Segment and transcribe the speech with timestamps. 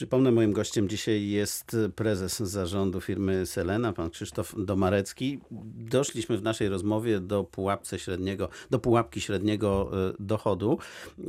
[0.00, 5.40] Przypomnę, moim gościem dzisiaj jest prezes zarządu firmy Selena, pan Krzysztof Domarecki.
[5.74, 10.78] Doszliśmy w naszej rozmowie do pułapce średniego, do pułapki średniego e, dochodu.
[11.18, 11.22] E,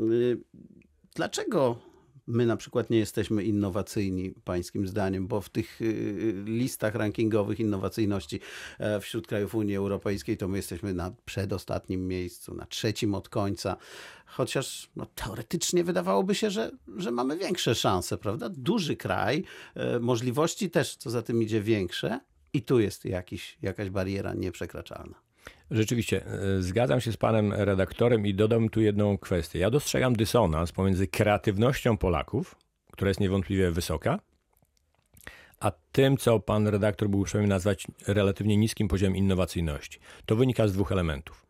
[1.16, 1.91] dlaczego
[2.28, 8.40] my na przykład nie jesteśmy innowacyjni, pańskim zdaniem, bo w tych y, listach rankingowych innowacyjności
[8.80, 13.78] e, wśród krajów Unii Europejskiej to my jesteśmy na przedostatnim miejscu, na trzecim od końca.
[14.26, 18.50] Chociaż no, teoretycznie wydawałoby się, że, że mamy większe szanse, prawda?
[18.50, 19.44] Duży kraj,
[19.76, 22.20] e, możliwości też, co za tym idzie, większe,
[22.54, 25.31] i tu jest jakiś, jakaś bariera nieprzekraczalna.
[25.72, 29.60] Rzeczywiście, e, zgadzam się z panem redaktorem i dodam tu jedną kwestię.
[29.60, 32.56] Ja dostrzegam dysonans pomiędzy kreatywnością Polaków,
[32.92, 34.20] która jest niewątpliwie wysoka,
[35.60, 40.00] a tym, co pan redaktor był uprzejmy nazwać relatywnie niskim poziomem innowacyjności.
[40.26, 41.46] To wynika z dwóch elementów.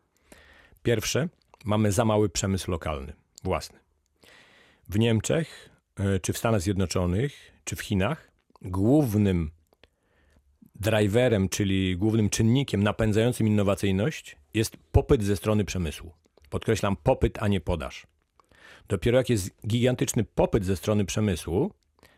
[0.82, 1.28] Pierwsze,
[1.64, 3.12] mamy za mały przemysł lokalny,
[3.44, 3.78] własny.
[4.88, 8.30] W Niemczech, e, czy w Stanach Zjednoczonych, czy w Chinach,
[8.62, 9.50] głównym
[10.82, 16.12] driverem, czyli głównym czynnikiem napędzającym innowacyjność jest popyt ze strony przemysłu.
[16.50, 18.06] Podkreślam popyt, a nie podaż.
[18.88, 21.70] Dopiero jak jest gigantyczny popyt ze strony przemysłu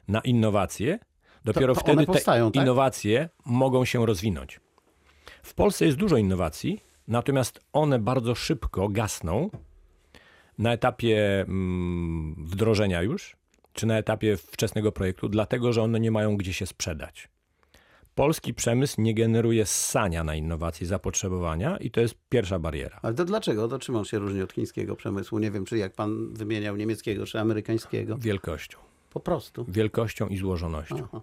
[0.09, 0.99] na innowacje,
[1.45, 2.63] dopiero to, to wtedy powstają, te tak?
[2.63, 4.61] innowacje mogą się rozwinąć.
[5.43, 9.51] W Polsce jest dużo innowacji, natomiast one bardzo szybko gasną
[10.59, 13.37] na etapie mm, wdrożenia już,
[13.73, 17.34] czy na etapie wczesnego projektu, dlatego że one nie mają gdzie się sprzedać
[18.15, 22.99] polski przemysł nie generuje ssania na innowacje zapotrzebowania i to jest pierwsza bariera.
[23.03, 23.69] Ale to dlaczego?
[23.69, 25.39] To czym on się różni od chińskiego przemysłu?
[25.39, 28.17] Nie wiem, czy jak pan wymieniał niemieckiego, czy amerykańskiego.
[28.19, 28.79] Wielkością.
[29.13, 29.65] Po prostu.
[29.69, 31.07] Wielkością i złożonością.
[31.13, 31.21] Aha.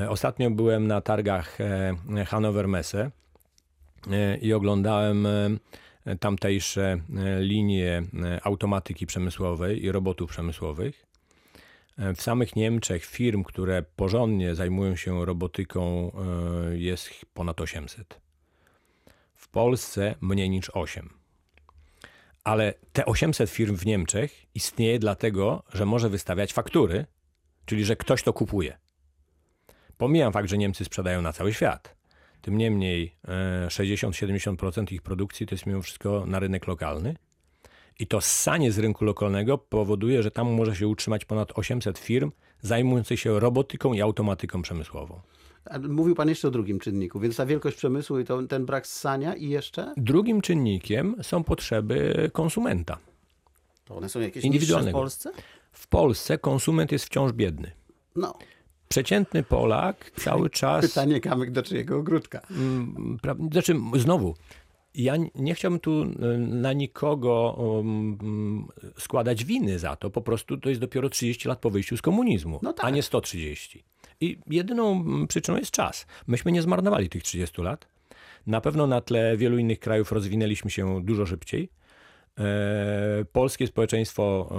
[0.00, 3.10] E, ostatnio byłem na targach e, Hannover Messe
[4.10, 5.28] e, i oglądałem
[6.20, 6.98] tamtejsze
[7.40, 8.02] linie
[8.42, 11.06] automatyki przemysłowej i robotów przemysłowych.
[11.98, 16.12] W samych Niemczech firm, które porządnie zajmują się robotyką,
[16.72, 18.20] e, jest ponad 800.
[19.34, 21.10] W Polsce mniej niż 8.
[22.44, 27.06] Ale te 800 firm w Niemczech istnieje dlatego, że może wystawiać faktury,
[27.64, 28.78] czyli że ktoś to kupuje.
[29.96, 31.96] Pomijam fakt, że Niemcy sprzedają na cały świat.
[32.40, 33.16] Tym niemniej
[33.68, 37.16] 60-70% e, ich produkcji to jest mimo wszystko na rynek lokalny
[37.98, 42.30] i to ssanie z rynku lokalnego powoduje, że tam może się utrzymać ponad 800 firm
[42.60, 45.20] zajmujących się robotyką i automatyką przemysłową.
[45.88, 49.34] Mówił Pan jeszcze o drugim czynniku, więc ta wielkość przemysłu i to, ten brak ssania
[49.34, 49.94] i jeszcze?
[49.96, 52.98] Drugim czynnikiem są potrzeby konsumenta.
[53.84, 55.32] To one są jakieś indywidualne w Polsce?
[55.72, 57.70] W Polsce konsument jest wciąż biedny.
[58.16, 58.34] No.
[58.88, 60.88] Przeciętny Polak cały czas.
[60.88, 62.40] Pytanie kamyk do czyjego ogródka.
[62.50, 63.18] Mm,
[63.52, 64.34] znaczy, znowu,
[64.94, 68.68] ja nie chciałbym tu y, na nikogo um,
[68.98, 70.10] składać winy za to.
[70.10, 72.86] Po prostu to jest dopiero 30 lat po wyjściu z komunizmu, no tak.
[72.86, 73.84] a nie 130.
[74.20, 76.06] I jedyną przyczyną jest czas.
[76.26, 77.86] Myśmy nie zmarnowali tych 30 lat.
[78.46, 81.68] Na pewno na tle wielu innych krajów rozwinęliśmy się dużo szybciej.
[82.38, 84.50] E, polskie społeczeństwo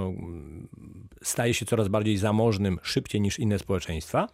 [1.23, 4.27] staje się coraz bardziej zamożnym szybciej niż inne społeczeństwa,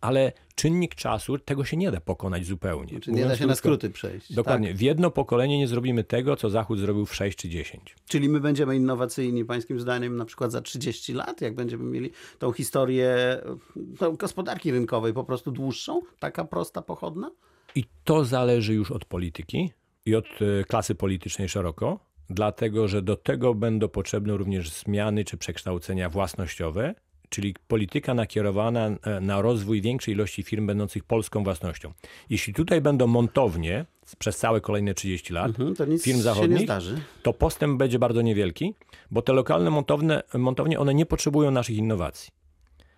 [0.00, 2.90] ale czynnik czasu, tego się nie da pokonać zupełnie.
[2.90, 4.32] Znaczy nie da się na skróty przejść.
[4.32, 4.68] Dokładnie.
[4.68, 4.76] Tak?
[4.76, 7.96] W jedno pokolenie nie zrobimy tego, co Zachód zrobił w 6 czy 10.
[8.08, 12.52] Czyli my będziemy innowacyjni, pańskim zdaniem, na przykład za 30 lat, jak będziemy mieli tą
[12.52, 13.16] historię
[13.98, 17.30] tą gospodarki rynkowej po prostu dłuższą, taka prosta, pochodna?
[17.74, 19.72] I to zależy już od polityki
[20.06, 22.00] i od e, klasy politycznej szeroko,
[22.30, 26.94] dlatego że do tego będą potrzebne również zmiany czy przekształcenia własnościowe,
[27.30, 31.92] czyli polityka nakierowana e, na rozwój większej ilości firm będących polską własnością.
[32.30, 33.84] Jeśli tutaj będą montownie
[34.18, 36.68] przez całe kolejne 30 lat mhm, firm zachodnich,
[37.22, 38.74] to postęp będzie bardzo niewielki,
[39.10, 42.40] bo te lokalne montowne, montownie one nie potrzebują naszych innowacji.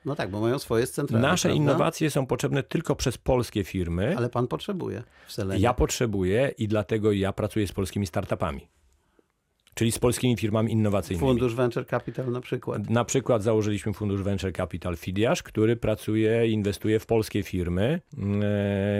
[0.04, 1.28] No tak, bo mają swoje centralne.
[1.28, 1.62] Nasze prawda?
[1.62, 4.14] innowacje są potrzebne tylko przez polskie firmy.
[4.16, 5.60] Ale pan potrzebuje w Selenie.
[5.60, 8.68] Ja potrzebuję i dlatego ja pracuję z polskimi startupami.
[9.74, 11.28] Czyli z polskimi firmami innowacyjnymi.
[11.28, 12.90] Fundusz Venture Capital na przykład.
[12.90, 18.00] Na przykład założyliśmy Fundusz Venture Capital Fidiasz, który pracuje i inwestuje w polskie firmy.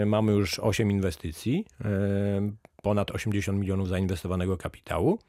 [0.01, 5.19] E, mamy już 8 inwestycji, e, ponad 80 milionów zainwestowanego kapitału.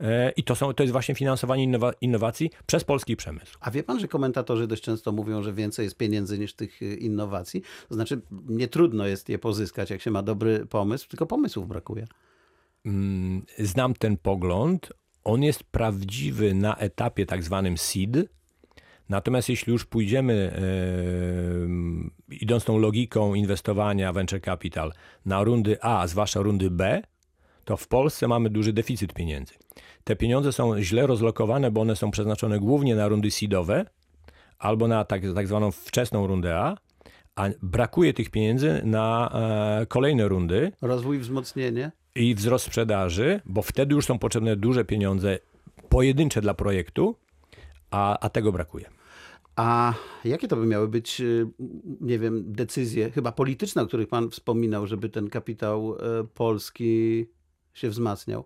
[0.00, 3.58] E, I to, są, to jest właśnie finansowanie innowa innowacji przez polski przemysł.
[3.60, 7.62] A wie pan, że komentatorzy dość często mówią, że więcej jest pieniędzy niż tych innowacji?
[7.88, 12.06] To znaczy, nie trudno jest je pozyskać, jak się ma dobry pomysł, tylko pomysłów brakuje.
[12.84, 14.92] Mm, znam ten pogląd.
[15.24, 18.16] On jest prawdziwy na etapie tak zwanym seed.
[19.08, 20.60] Natomiast jeśli już pójdziemy,
[22.28, 24.92] yy, idąc tą logiką inwestowania venture capital
[25.26, 27.02] na rundy A, zwłaszcza rundy B,
[27.64, 29.54] to w Polsce mamy duży deficyt pieniędzy.
[30.04, 33.84] Te pieniądze są źle rozlokowane, bo one są przeznaczone głównie na rundy seedowe,
[34.58, 36.76] albo na tak, tak zwaną wczesną rundę A,
[37.36, 39.30] a brakuje tych pieniędzy na
[39.82, 41.90] e, kolejne rundy Rozwój, wzmocnienie.
[42.14, 45.38] I wzrost sprzedaży, bo wtedy już są potrzebne duże pieniądze
[45.88, 47.16] pojedyncze dla projektu,
[47.90, 48.90] a, a tego brakuje.
[49.56, 49.94] A
[50.24, 51.46] jakie to by miały być, y,
[52.00, 57.26] nie wiem, decyzje, chyba polityczne, o których pan wspominał, żeby ten kapitał e, polski
[57.74, 58.44] się wzmacniał?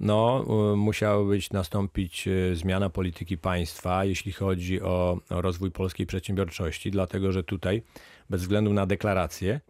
[0.00, 6.90] No, y, musiała być nastąpić y, zmiana polityki państwa, jeśli chodzi o, rozwój polskiej przedsiębiorczości,
[6.90, 7.82] dlatego że tutaj,
[8.30, 9.60] bez względu na deklaracje,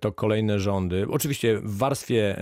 [0.00, 2.36] to kolejne rządy, oczywiście w warstwie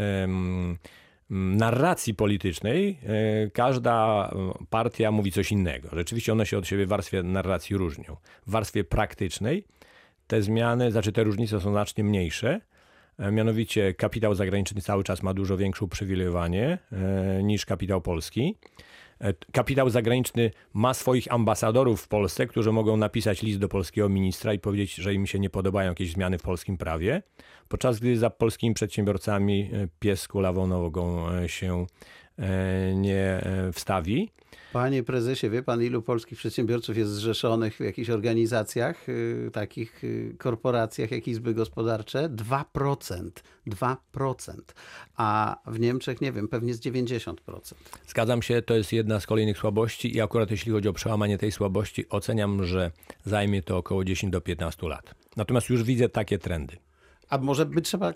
[1.31, 4.31] narracji politycznej e, każda
[4.71, 5.89] partia mówi coś innego.
[5.93, 8.17] Rzeczywiście one się od siebie w warstwie narracji różnią.
[8.47, 9.65] W warstwie praktycznej
[10.27, 12.61] te zmiany, znaczy te różnice są znacznie mniejsze.
[13.19, 18.57] E, Mianowicie kapitał zagraniczny cały czas ma dużo większe uprzywilejowanie e, niż kapitał polski.
[19.21, 24.53] E, Kapitał zagraniczny ma swoich ambasadorów w Polsce, którzy mogą napisać list do polskiego ministra
[24.55, 27.23] i powiedzieć, że im się nie podobają jakieś zmiany w polskim prawie,
[27.69, 31.87] podczas gdy za polskimi przedsiębiorcami e, pies kulawą nogą e, się
[32.95, 34.31] nie e, wstawi.
[34.73, 40.35] Panie prezesie, wie pan, ilu polskich przedsiębiorców jest zrzeszonych w jakichś organizacjach, y, takich y,
[40.39, 42.29] korporacjach jak izby gospodarcze?
[42.29, 43.31] 2%.
[43.67, 44.55] 2%.
[45.17, 47.75] A w Niemczech, nie wiem, pewnie z 90%.
[48.07, 51.53] Zgadzam się, to jest jedna z kolejnych słabości i akurat jeśli chodzi o przełamanie tej
[51.53, 52.91] słabości, oceniam, że
[53.25, 55.15] zajmie to około 10 do 15 lat.
[55.37, 56.77] Natomiast już widzę takie trendy.
[57.29, 58.13] A może by trzeba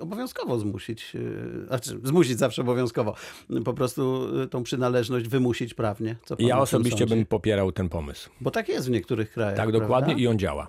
[0.00, 3.14] obowiązkowo zmusić, y, znaczy zmusić zawsze obowiązkowo,
[3.64, 6.16] po prostu y, tą przynależność wymusić prawnie.
[6.38, 8.30] Ja osobiście bym popierał ten pomysł.
[8.40, 9.56] Bo tak jest w niektórych krajach.
[9.56, 9.80] Tak, prawda?
[9.80, 10.66] dokładnie i on działa.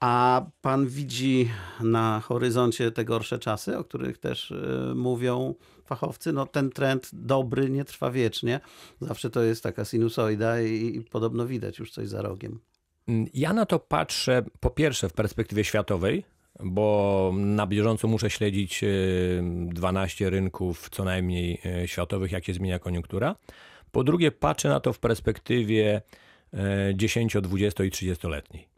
[0.00, 1.48] A pan widzi
[1.80, 6.32] na horyzoncie te gorsze czasy, o których też y, mówią fachowcy?
[6.32, 8.60] No ten trend dobry nie trwa wiecznie.
[9.00, 12.60] Zawsze to jest taka sinusoida i, i podobno widać już coś za rogiem.
[13.08, 16.24] Mm, Ja na to patrzę po pierwsze w perspektywie światowej,
[16.64, 22.78] bo na bieżąco muszę śledzić y, 12 rynków co najmniej y, światowych, jak się zmienia
[22.78, 23.36] koniunktura.
[23.92, 26.02] Po drugie, patrzę na to w perspektywie
[26.54, 26.58] y,
[26.94, 28.68] 10, 20 i 30-letniej,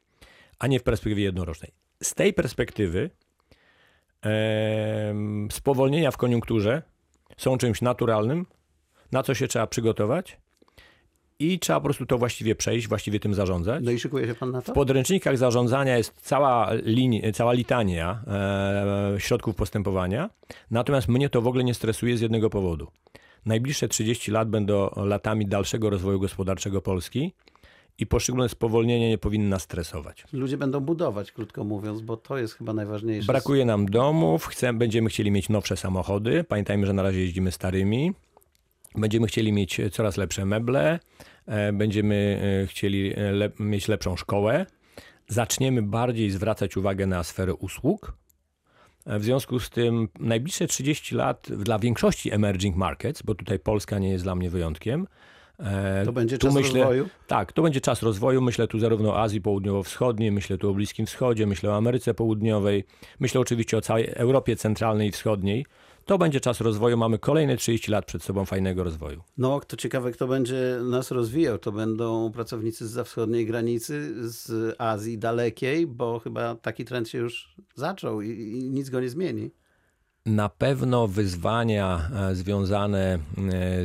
[0.58, 1.72] a nie w perspektywie jednorocznej.
[2.02, 3.10] Z tej perspektywy
[5.50, 6.82] spowolnienia w koniunkturze
[7.36, 8.46] są czymś naturalnym,
[9.12, 10.39] na co się trzeba przygotować
[11.40, 13.84] i trzeba po prostu to właściwie przejść, właściwie tym zarządzać.
[13.84, 14.72] No i szykuje się pan na to?
[14.72, 20.30] W podręcznikach zarządzania jest cała, linii, cała litania e, środków postępowania,
[20.70, 22.86] natomiast mnie to w ogóle nie stresuje z jednego powodu.
[23.46, 27.32] Najbliższe 30 lat będą latami dalszego rozwoju gospodarczego Polski
[27.98, 30.24] i poszczególne spowolnienia nie powinny nas stresować.
[30.32, 33.26] Ludzie będą budować, krótko mówiąc, bo to jest chyba najważniejsze.
[33.26, 36.44] Brakuje nam domów, chcemy, będziemy chcieli mieć nowsze samochody.
[36.44, 38.12] Pamiętajmy, że na razie jeździmy starymi.
[38.94, 40.98] Będziemy chcieli mieć coraz lepsze meble,
[41.72, 43.16] będziemy e, chcieli e,
[43.58, 44.66] mieć lepszą szkołę.
[45.28, 48.12] Zaczniemy bardziej zwracać uwagę na sferę usług.
[49.06, 53.98] E, W związku z tym najbliższe 30 lat dla większości emerging markets, bo tutaj Polska
[53.98, 55.06] nie jest dla mnie wyjątkiem.
[55.58, 57.08] e, To będzie tu czas myślę- rozwoju.
[57.26, 58.40] tak, to będzie czas rozwoju.
[58.42, 62.84] Myślę tu zarówno o Azji Południowo-Wschodniej, myślę tu o Bliskim Wschodzie, myślę o Ameryce Południowej,
[63.20, 65.66] myślę oczywiście o całej Europie Centralnej i Wschodniej.
[66.10, 66.96] To będzie czas rozwoju.
[66.96, 69.22] Mamy kolejne 30 lat przed sobą fajnego rozwoju.
[69.38, 71.58] No, to ciekawe, kto będzie nas rozwijał.
[71.58, 77.54] To będą pracownicy z wschodniej granicy, z Azji dalekiej, bo chyba taki trend się już
[77.74, 79.50] zaczął i, i nic go nie zmieni.
[80.26, 83.18] Na pewno wyzwania e, związane e,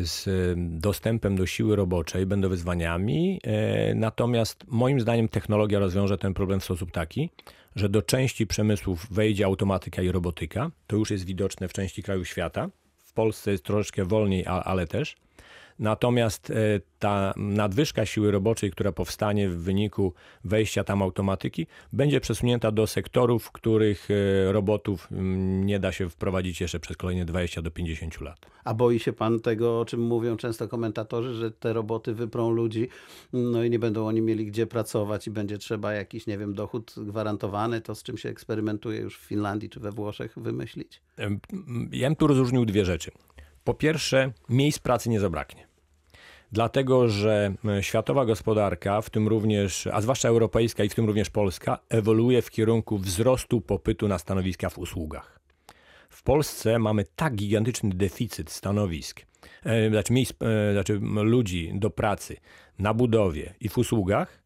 [0.04, 6.60] z dostępem do siły roboczej będą wyzwaniami, e, natomiast moim zdaniem technologia rozwiąże ten problem
[6.60, 7.30] w sposób taki,
[7.76, 10.72] że do części przemysłów wejdzie automatyka i robotyka.
[10.88, 12.70] To już jest widoczne w części krajów świata.
[12.98, 15.16] W Polsce jest troszeczkę wolniej, ale też.
[15.80, 16.56] Natomiast e,
[17.00, 20.14] ta nadwyżka siły roboczej, która powstanie w wyniku
[20.44, 26.10] wejścia tam automatyki, będzie przesunięta do sektorów, w których e, robotów mm, nie da się
[26.10, 28.46] wprowadzić jeszcze przez kolejne 20 do 50 lat.
[28.64, 32.88] A boi się pan tego, o czym mówią często komentatorzy, że te roboty wyprą ludzi,
[33.34, 36.96] no i nie będą oni mieli gdzie pracować i będzie trzeba jakiś, nie wiem, dochód
[36.98, 41.02] gwarantowany, to z czym się eksperymentuje już w Finlandii czy we Włoszech wymyślić?
[41.92, 43.12] Ja bym tu rozróżnił dwie rzeczy.
[43.64, 45.65] Po pierwsze, miejsc pracy nie zabraknie.
[46.52, 51.30] Dlatego, że e, światowa gospodarka, w tym również, a zwłaszcza europejska i w tym również
[51.30, 55.40] polska, ewoluuje w kierunku wzrostu popytu na stanowiska w usługach.
[56.10, 59.22] W Polsce mamy tak gigantyczny deficyt stanowisk,
[59.66, 62.38] e, znaczy miejsc, e, znaczy ludzi do pracy
[62.80, 64.44] na budowie i w usługach,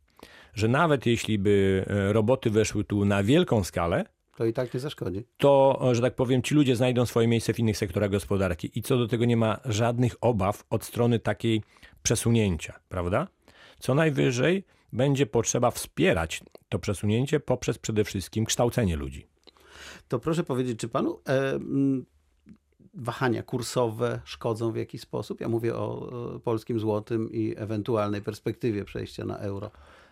[0.54, 4.06] że nawet jeśli by roboty weszły tu na wielką skalę,
[4.38, 5.24] To i tak nie zaszkodzi.
[5.38, 8.98] to, że tak powiem, ci ludzie znajdą swoje miejsce w innych sektorach gospodarki i co
[8.98, 11.62] do tego nie ma żadnych obaw od strony takiej
[12.04, 13.28] przesunięcia, prawda?
[13.80, 14.64] Co najwyżej
[14.94, 19.28] będzie potrzeba wspierać to przesunięcie poprzez przede wszystkim kształcenie ludzi.
[20.08, 21.60] To proszę powiedzieć, czy panu e,
[22.94, 25.42] wahania kursowe szkodzą w jakiś sposób?
[25.42, 29.72] Ja mówię o, o polskim złotym i ewentualnej perspektywie przejścia na euro.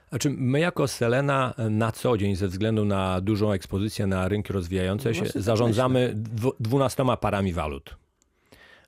[0.09, 5.13] Znaczy, my jako Selena na co dzień, ze względu na dużą ekspozycję na rynki rozwijające
[5.13, 7.97] się, Właśnie tak zarządzamy dwu- dwunastoma parami walut.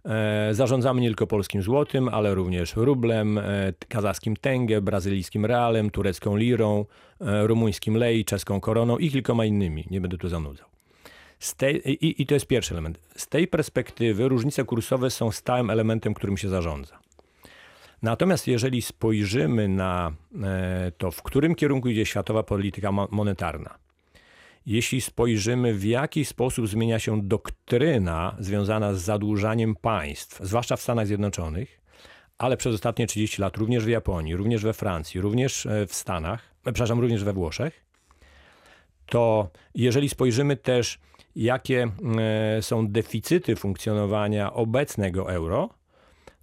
[0.05, 6.35] E, Zarządzamy nie tylko polskim złotym, ale również rublem, e, kazachskim tenge, brazylijskim realem, turecką
[6.35, 6.85] lirą,
[7.21, 9.85] e, rumuńskim lei, czeską koroną i kilkoma innymi.
[9.91, 10.67] Nie będę tu zanudzał.
[11.57, 12.99] Tej, i, I to jest pierwszy element.
[13.15, 16.99] Z tej perspektywy różnice kursowe są stałym elementem, którym się zarządza.
[18.01, 20.11] Natomiast jeżeli spojrzymy na
[20.97, 23.75] to, w którym kierunku idzie światowa polityka mo- monetarna,
[24.65, 31.07] jeśli spojrzymy, w jaki sposób zmienia się doktryna związana z zadłużaniem państw, zwłaszcza w Stanach
[31.07, 31.81] Zjednoczonych,
[32.37, 36.41] ale przez ostatnie 30 lat również w Japonii, również we Francji, również e, w Stanach,
[36.65, 37.85] e, przepraszam, również we Włoszech,
[39.05, 40.99] to jeżeli spojrzymy też,
[41.35, 41.87] jakie
[42.57, 45.69] e, są deficyty funkcjonowania obecnego euro,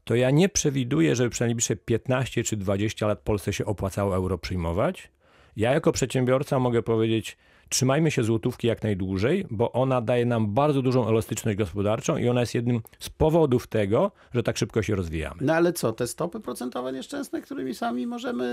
[0.05, 4.39] to ja nie przewiduję, żeby przez najbliższe 15 czy 20 lat Polsce się opłacało euro
[4.39, 5.11] przyjmować.
[5.57, 7.37] Ja jako przedsiębiorca mogę powiedzieć,
[7.69, 12.41] trzymajmy się złotówki jak najdłużej, bo ona daje nam bardzo dużą elastyczność gospodarczą i ona
[12.41, 15.37] jest jednym z powodów tego, że tak szybko się rozwijamy.
[15.41, 18.45] No ale co, te stopy procentowe nieszczęsne, którymi sami możemy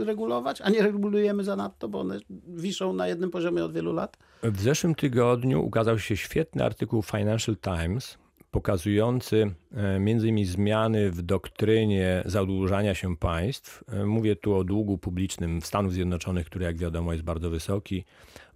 [0.00, 4.16] y, regulować, a nie regulujemy zanadto, bo one wiszą na jednym poziomie od wielu lat?
[4.42, 8.18] W zeszłym tygodniu ukazał się świetny artykuł Financial Times
[8.58, 13.84] pokazujący e, między innymi zmiany w doktrynie zadłużania się państw.
[13.88, 18.04] E, Mówię tu o długu publicznym Stanów Zjednoczonych, który jak wiadomo jest bardzo wysoki,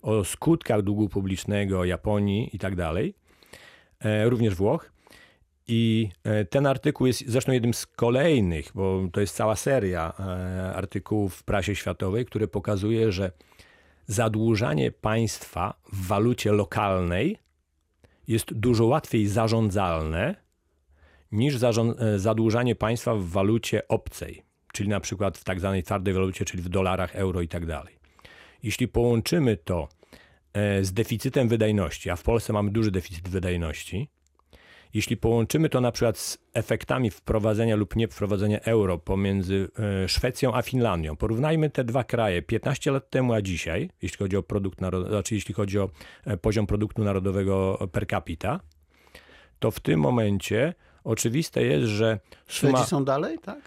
[0.03, 3.15] o skutkach długu publicznego Japonii i tak dalej,
[4.01, 4.93] e, również Włoch.
[5.69, 6.09] I
[6.51, 10.15] ten artykuł jest zresztą jednym z kolejnych, bo to jest cała seria
[10.75, 13.33] artykułów w prasie światowej, które pokazuje, że
[14.07, 17.42] zadłużanie państwa w walucie lokalnej
[18.29, 20.37] jest dużo łatwiej zarządzalne
[21.33, 26.45] niż e, zadłużanie państwa w walucie obcej, czyli na przykład w tak zwanej twardej walucie,
[26.45, 27.99] czyli w dolarach, euro i tak dalej.
[28.63, 29.89] Jeśli połączymy to
[30.53, 34.09] e, z deficytem wydajności, a w Polsce mamy duży deficyt wydajności,
[34.95, 39.69] jeśli połączymy to na przykład z efektami wprowadzenia lub nie wprowadzenia euro pomiędzy
[40.05, 44.37] e, Szwecją a Finlandią, porównajmy te dwa kraje 15 lat temu a dzisiaj, jeśli chodzi
[44.37, 45.91] o produkt narod- znaczy jeśli chodzi o
[46.25, 48.61] e, poziom produktu narodowego per capita,
[49.59, 52.19] to w tym momencie oczywiste jest, że
[52.49, 53.59] suma Szwedzi są dalej, tak?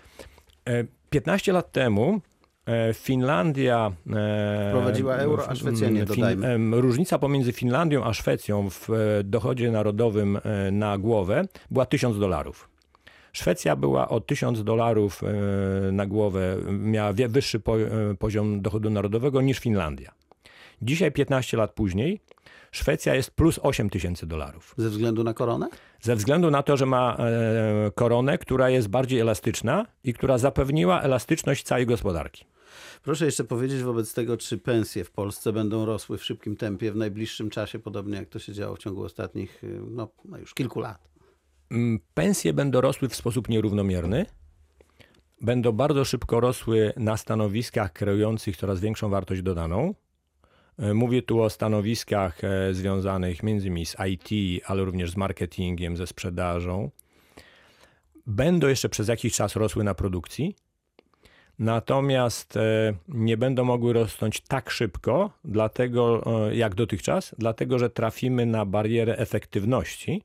[0.66, 2.35] e, 15 lat temu e,
[2.94, 6.82] Finlandia e, Wprowadziła euro, a Szwecja nie, dodajmy.
[6.82, 12.70] Różnica pomiędzy Finlandią a Szwecją w e, dochodzie narodowym e, na głowę była 1000 dolarów.
[13.34, 19.42] Szwecja była o 1000 dolarów e, na głowę, miała wyższy po, e, poziom dochodu narodowego
[19.42, 20.12] niż Finlandia.
[20.82, 22.20] Dzisiaj, 15 lat później,
[22.72, 24.74] Szwecja jest plus 8 tysięcy dolarów.
[24.78, 25.68] Ze względu na koronę?
[26.02, 31.02] Ze względu na to, że ma e, koronę, która jest bardziej elastyczna i która zapewniła
[31.02, 32.46] elastyczność całej gospodarki.
[33.04, 36.96] Proszę jeszcze powiedzieć wobec tego, czy pensje w Polsce będą rosły w szybkim tempie w
[36.96, 40.80] najbliższym czasie, podobnie jak to się działo w ciągu ostatnich, y, no, no już kilku
[40.80, 41.10] lat.
[41.72, 44.26] Mm, Pensje będą rosły w sposób nierównomierny.
[45.42, 49.94] Będą bardzo szybko rosły na stanowiskach kreujących coraz większą wartość dodaną.
[50.80, 55.98] E, Mówię tu o stanowiskach e, związanych między innymi z IT, ale również z marketingiem,
[55.98, 56.92] ze sprzedażą.
[58.28, 60.56] Będą jeszcze przez jakiś czas rosły na produkcji,
[61.60, 68.46] natomiast e, nie będą mogły rosnąć tak szybko, dlatego e, jak dotychczas, dlatego że trafimy
[68.46, 70.24] na barierę efektywności.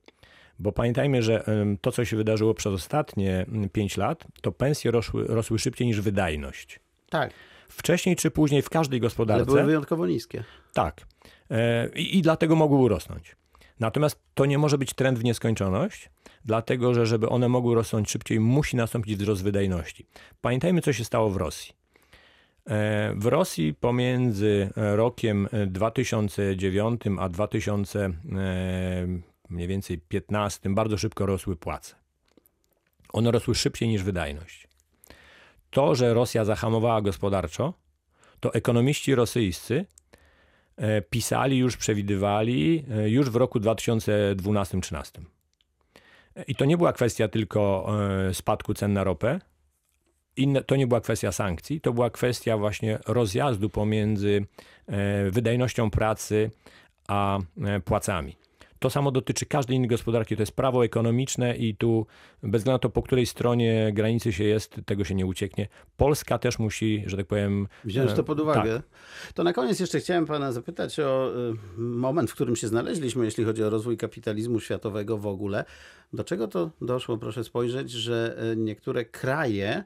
[0.58, 5.24] Bo pamiętajmy, że em, to, co się wydarzyło przez ostatnie 5 lat, to pensje rosły,
[5.26, 6.80] rosły szybciej niż wydajność.
[7.10, 7.30] Tak,
[7.70, 9.44] Wcześniej czy później w każdej ale gospodarce.
[9.46, 10.44] były wyjątkowo niskie.
[10.72, 11.06] Tak.
[11.50, 13.36] E, I, I dlatego mogły urosnąć.
[13.80, 16.10] Natomiast to nie może być trend w nieskończoność,
[16.44, 20.06] dlatego że żeby one mogły rosnąć szybciej, musi nastąpić wzrost wydajności.
[20.40, 21.72] Pamiętajmy, co się stało w Rosji.
[22.66, 28.12] E, W Rosji pomiędzy e, rokiem e, 2009 a 2000 e,
[29.50, 31.94] mniej więcej 15 bardzo szybko rosły płace.
[33.12, 34.68] One rosły szybciej niż wydajność.
[35.70, 37.74] To, że Rosja zahamowała gospodarczo,
[38.40, 39.86] to ekonomiści rosyjscy
[41.10, 45.20] pisali już, przewidywali e, już w roku 2012-2013.
[46.36, 47.86] E, I to nie była kwestia tylko
[48.28, 49.40] e, spadku cen na ropę,
[50.36, 54.46] inne, to nie była kwestia sankcji, to była kwestia właśnie rozjazdu pomiędzy
[54.86, 56.50] e, wydajnością pracy
[57.08, 58.36] a e, płacami.
[58.80, 60.36] To samo dotyczy każdej innej gospodarki.
[60.36, 62.06] To jest prawo ekonomiczne i tu
[62.42, 65.68] bez względu na to, po której stronie granicy się jest, tego się nie ucieknie.
[65.96, 67.68] Polska też musi, że tak powiem...
[67.84, 68.74] Wziąć to e, pod uwagę.
[68.74, 68.82] Tak.
[69.34, 71.32] To na koniec jeszcze chciałem pana zapytać o
[71.76, 75.64] y, moment, w którym się znaleźliśmy, jeśli chodzi o rozwój kapitalizmu światowego w ogóle.
[76.12, 79.84] Do czego to doszło, proszę spojrzeć, że y, niektóre kraje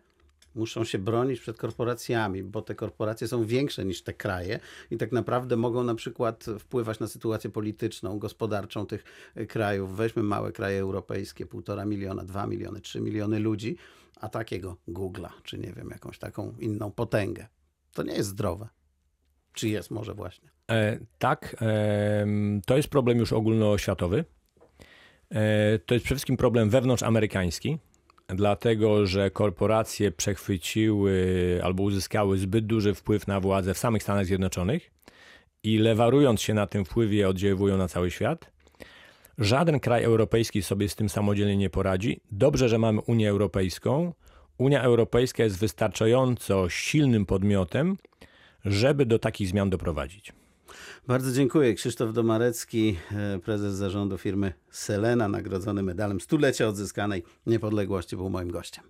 [0.54, 5.12] muszą się bronić przed korporacjami, bo te korporacje są większe niż te kraje i tak
[5.12, 9.04] naprawdę mogą na przykład wpływać na sytuację polityczną, gospodarczą tych
[9.36, 9.96] y, krajów.
[9.96, 13.76] Weźmy małe kraje europejskie, półtora miliona, dwa miliony, trzy miliony ludzi,
[14.20, 17.46] a takiego Google'a, czy nie wiem, jakąś taką inną potęgę.
[17.92, 18.68] To nie jest zdrowe.
[19.52, 20.48] Czy jest może właśnie?
[20.70, 22.26] E, tak, e,
[22.66, 24.24] to jest problem już ogólnoświatowy.
[25.30, 27.78] E, to jest przede wszystkim problem wewnątrzamerykański,
[28.28, 34.90] dlatego że korporacje przechwyciły albo uzyskały zbyt duży wpływ na władzę w samych Stanach Zjednoczonych
[35.62, 38.50] i lewarując się na tym wpływie oddziaływują na cały świat.
[39.38, 42.20] Żaden kraj europejski sobie z tym samodzielnie nie poradzi.
[42.30, 44.12] Dobrze, że mamy Unię Europejską.
[44.58, 47.96] Unia Europejska jest wystarczająco silnym podmiotem,
[48.64, 50.32] żeby do takich zmian doprowadzić.
[51.06, 51.74] Bardzo dziękuję.
[51.74, 58.84] Krzysztof Domarecki, e, prezes zarządu firmy Selena, nagrodzony medalem stulecia odzyskanej niepodległości, był moim gościem.